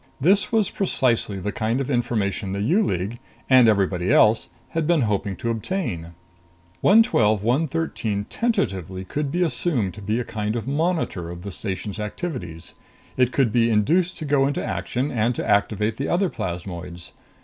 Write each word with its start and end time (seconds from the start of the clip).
This 0.19 0.51
was 0.51 0.71
precisely 0.71 1.37
the 1.37 1.51
kind 1.51 1.79
of 1.79 1.91
information 1.91 2.53
the 2.53 2.61
U 2.61 2.81
League 2.81 3.19
and 3.47 3.67
everybody 3.67 4.11
else 4.11 4.49
had 4.69 4.87
been 4.87 5.01
hoping 5.01 5.35
to 5.35 5.51
obtain. 5.51 6.13
112 6.81 7.43
113 7.43 8.25
tentatively 8.27 9.05
could 9.05 9.31
be 9.31 9.43
assumed 9.43 9.93
to 9.93 10.01
be 10.01 10.19
a 10.19 10.23
kind 10.25 10.55
of 10.55 10.67
monitor 10.67 11.29
of 11.29 11.43
the 11.43 11.51
station's 11.51 11.99
activities. 11.99 12.73
It 13.15 13.31
could 13.31 13.51
be 13.51 13.69
induced 13.69 14.17
to 14.17 14.25
go 14.25 14.47
into 14.47 14.65
action 14.65 15.11
and 15.11 15.35
to 15.35 15.47
activate 15.47 15.97
the 15.97 16.07
other 16.09 16.29
plasmoids. 16.31 17.11